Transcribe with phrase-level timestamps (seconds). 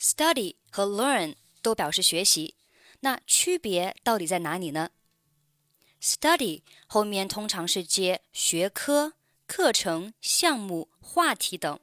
[0.00, 2.56] Study 和 learn 都表示学习，
[3.00, 4.90] 那区别到底在哪里呢？
[6.00, 9.14] Study 后面通常是接学科、
[9.46, 11.80] 课程、项目、话题等。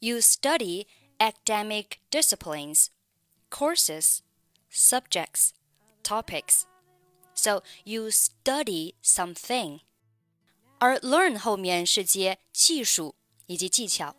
[0.00, 0.86] You study
[1.18, 2.88] academic disciplines,
[3.48, 4.18] courses,
[4.72, 5.50] subjects,
[6.02, 6.62] topics.
[7.34, 9.80] So you study something.
[10.78, 13.14] 而 learn 后面是接技术
[13.46, 14.16] 以及技巧。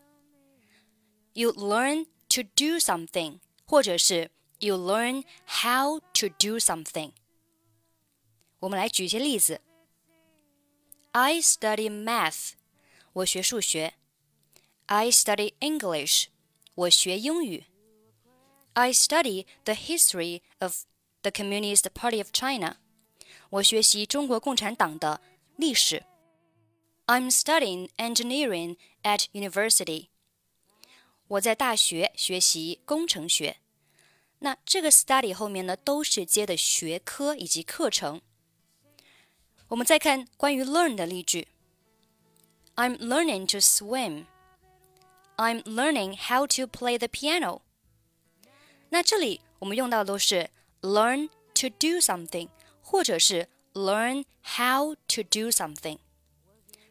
[1.33, 5.23] You learn to do something，或者是 you learn
[5.63, 7.11] how to do something。
[8.59, 9.61] 我们来举一些例子。
[11.11, 12.53] I study math，
[13.13, 13.93] 我学数学。
[14.87, 16.25] I study English，
[16.75, 17.65] 我学英语。
[18.73, 20.83] I study the history of
[21.21, 22.77] the Communist Party of China，
[23.49, 25.21] 我学习中国共产党的
[25.55, 26.03] 历史。
[27.07, 30.09] I'm studying engineering at university.
[31.30, 33.58] 我在大学学习工程学。
[34.40, 38.20] 那这个 study 后面呢，都是接的学科以及课程。
[39.68, 41.46] 我们再看关于 learn 的例句。
[42.74, 44.24] I'm learning to swim.
[45.36, 47.60] I'm learning how to play the piano.
[48.88, 52.48] 那这里我们用到的都是 learn to do something，
[52.82, 55.98] 或者是 learn how to do something。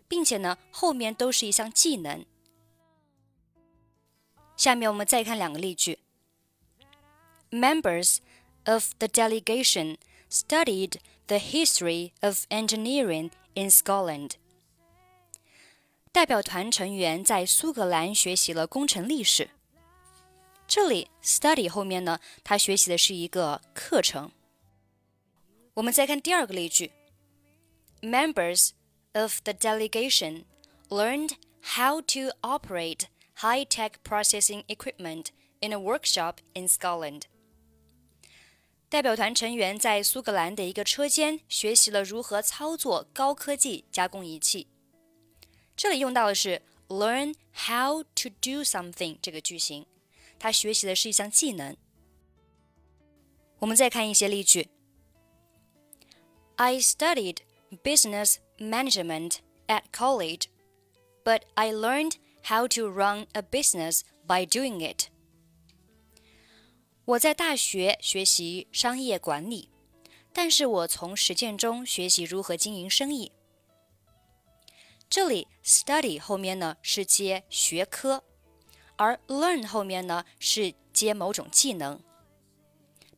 [0.08, 2.26] 并且呢，后面都是一项技能。
[4.59, 5.98] 下面我们再看两个例句。
[7.51, 8.19] Members
[8.65, 9.98] of the delegation
[10.31, 14.33] studied the history of engineering in Scotland。
[16.12, 19.51] 代表团成员在苏格兰学习了工程历史。
[20.67, 24.31] 这里 study 后面呢，他学习的是一个课程。
[25.75, 26.93] 我们再看第二个例句：
[28.01, 28.70] Members
[29.12, 30.45] of the delegation
[30.89, 31.33] learned
[31.77, 33.07] how to operate
[33.39, 35.27] high tech processing equipment
[35.61, 37.23] in a workshop in Scotland.
[38.89, 44.69] 代表团成员在苏格兰的一个车间学习了如何操作高科技加工仪器。
[45.77, 47.35] 这里用到的是 learn
[47.67, 49.86] how to do something 这个句型，
[50.39, 51.77] 它学习的是一项技能。
[53.58, 54.69] 我们再看一些例句。
[56.57, 57.39] I studied
[57.83, 60.45] business management at college,
[61.25, 62.13] but I learned
[62.45, 65.08] how to run a business by doing it.
[67.05, 69.69] 我在大学学习商业管理，
[70.33, 73.33] 但是我从实践中学习如何经营生意。
[75.11, 78.25] 这里 study 后面呢是接学科，
[78.97, 82.01] 而 learn 后面呢是接某种技能，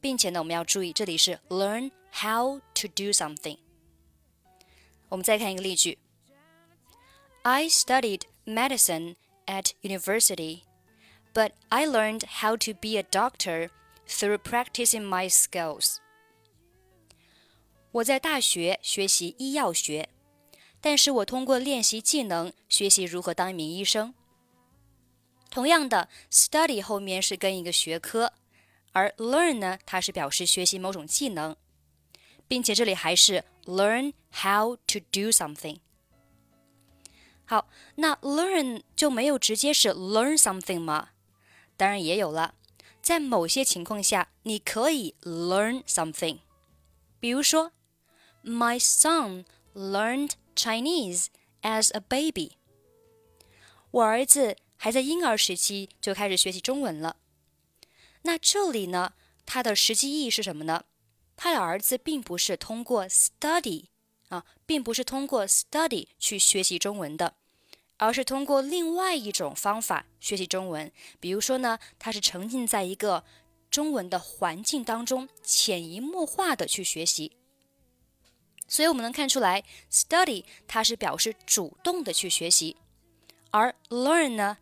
[0.01, 3.59] 并且呢我们要注意这里是 learn how to do something。
[5.09, 5.99] 我们再看一个例句：
[7.43, 10.63] I studied medicine at university,
[11.33, 13.71] but I learned how to be a doctor
[14.07, 15.97] through practicing my skills.
[17.93, 20.09] 我在大学学习医药学，
[20.81, 24.15] 但是我通过练习技能学习如何当一名医生。
[25.51, 28.33] 同样的，study 后面是跟一个学科，
[28.93, 31.57] 而 learn 呢，它是表示学习某种技能。
[32.49, 34.13] 并且这里还是 learn
[34.43, 35.79] how to do something。
[37.52, 41.10] 好，那 learn 就没有直接是 learn something 吗？
[41.76, 42.56] 当然也有了，
[43.02, 46.40] 在某些情况下，你可以 learn something。
[47.20, 47.74] 比如说
[48.42, 49.44] ，My son
[49.76, 51.26] learned Chinese
[51.62, 52.54] as a baby。
[53.92, 57.18] 我儿子还在婴儿时期就开始学习中文了。
[58.22, 59.12] 那这里呢，
[59.46, 60.86] 它的实际意义是什么呢？
[61.36, 63.88] 他的儿子并不是通过 study
[64.30, 67.36] 啊，并不是通过 study 去学习中文的，
[68.02, 70.92] 而是通过另外一种方法学习中文。
[71.20, 73.24] 比如说呢，他是沉浸在一个
[73.70, 77.38] 中文的环境当中，潜移默化的去学习。
[78.68, 82.76] 所以我们能看出来，study 它是表示主动的去学习，
[83.52, 84.58] 而 learn 呢，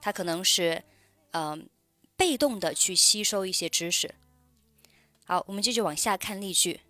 [0.00, 0.82] 它可能是
[1.30, 1.68] 嗯
[2.16, 4.16] 被动的去吸收一些知识。
[5.24, 6.80] 好，我们继续往下看例句。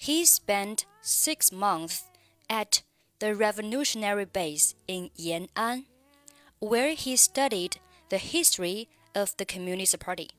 [0.00, 2.00] He spent six months
[2.48, 2.80] at
[3.19, 5.85] the revolutionary base in Yan'an,
[6.59, 7.73] where he studied
[8.09, 10.29] the history of the Communist Party.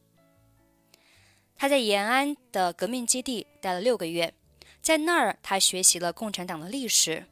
[1.57, 4.35] 他在延安的革命基地待了六个月，
[4.83, 7.27] 在那儿他学习了共产党的历史。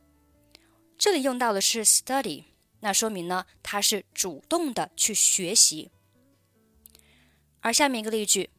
[0.97, 2.45] 这里用到的是 study，
[2.81, 5.91] 那说明呢他是主动的去学习。
[7.61, 8.51] 而下面一个例句。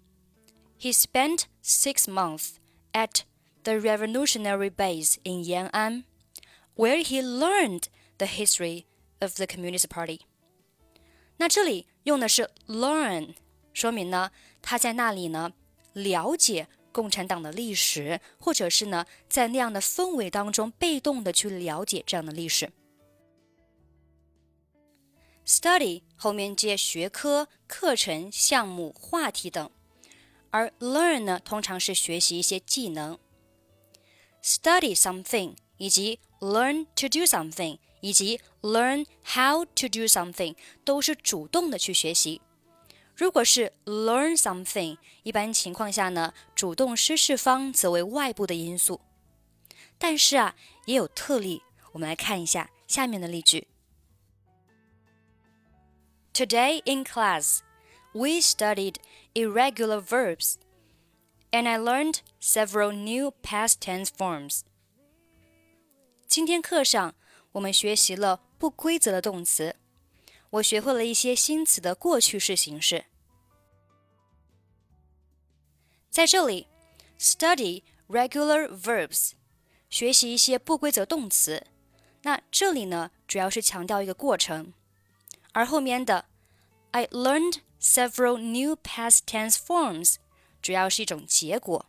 [0.78, 2.60] he spent six months
[2.94, 3.24] at
[3.64, 6.04] the revolutionary base in Yan'an,
[6.80, 7.84] where he learned
[8.18, 8.86] the history
[9.20, 10.22] of the Communist Party.
[11.38, 13.36] 那这里用的是 learn，
[13.74, 14.32] 说明呢
[14.62, 15.52] 他在那里呢
[15.94, 22.72] 了解共产党的历史，或者是呢在那样的氛围当中被动的去了解这样的历史。
[25.46, 29.70] study 后面接学科、课程、项目、话题等，
[30.50, 33.20] 而 learn 呢通常是学习一些技能。
[34.42, 42.42] study something 以及 learn to do something 以及 learn how to do something 都是主动的去学习。
[43.16, 49.00] 如果是 learn something，一般情况下呢，主动施事方则为外部的因素。
[49.98, 50.56] 但是啊，
[50.86, 51.64] 也有特例。
[51.94, 53.68] 我们来看一下下面的例句。
[56.34, 57.60] Today in class,
[58.12, 58.96] we studied
[59.34, 60.56] irregular verbs,
[61.52, 64.64] and I learned several new past tense forms.
[66.31, 67.17] 今天课上，
[67.51, 69.75] 我们学习了不规则的动词，
[70.51, 73.07] 我学会了一些新词的过去式形式。
[76.09, 76.69] 在这里
[77.19, 79.33] ，study regular verbs，
[79.89, 81.67] 学习一些不规则动词。
[82.23, 84.73] 那这里呢，主要是强调一个过程，
[85.51, 86.27] 而后面的
[86.93, 90.15] I learned several new past tense forms，
[90.63, 91.87] 主要是一种结果。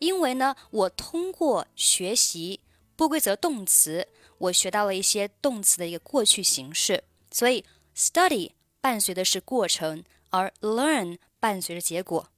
[0.00, 2.58] 因为呢，我通过学习
[2.96, 4.08] 不规则动词，
[4.38, 7.64] 我学到了一些动词的一个过去形式，所以
[7.94, 12.30] study 伴随的是过程，而 learn 伴随着结果。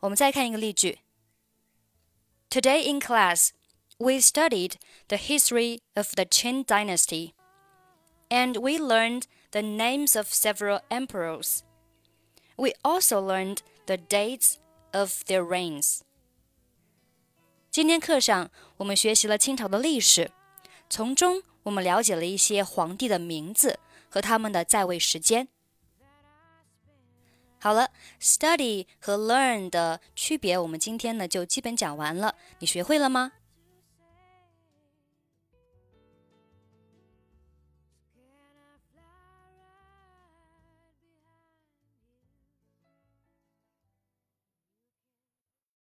[0.00, 0.98] 我们再看一个例句
[2.50, 3.50] ：Today in class,
[3.98, 4.72] we studied
[5.06, 7.32] the history of the Qing Dynasty,
[8.28, 9.22] and we learned
[9.52, 11.60] the names of several emperors.
[12.56, 14.56] We also learned the dates
[14.92, 16.00] of their reigns.
[17.74, 20.30] 今天课上，我们学习了清朝的历史，
[20.88, 25.48] 从中我们了解了一些皇帝的名字和他们的在位时间。
[27.58, 27.90] 好了
[28.20, 32.36] ，study 和 learn 的区别，我们今天呢就基本讲完了。
[32.60, 33.32] 你学会了吗？